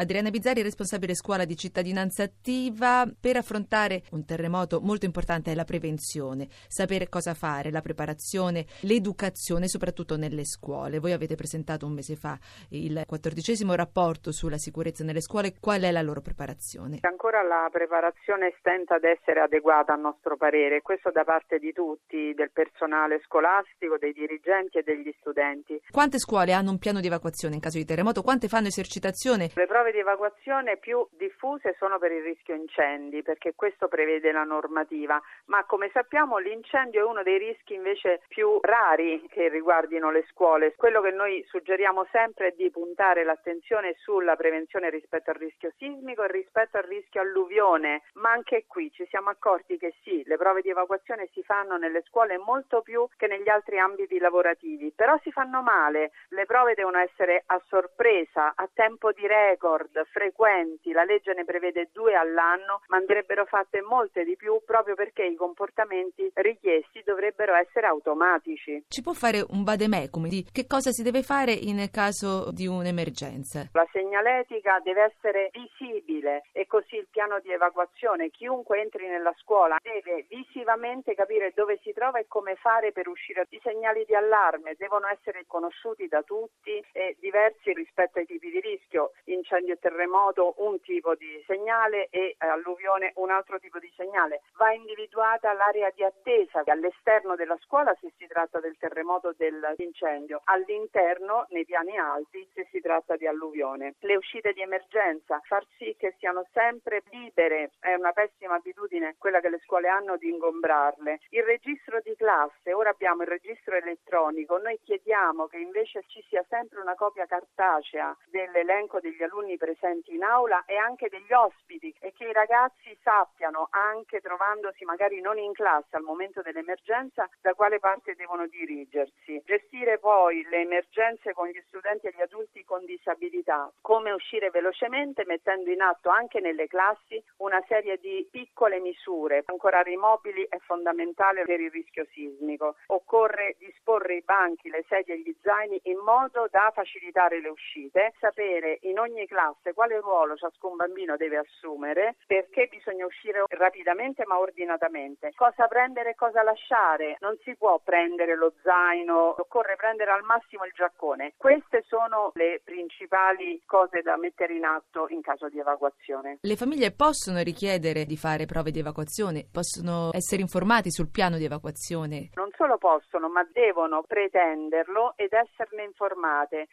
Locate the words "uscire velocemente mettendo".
134.10-135.70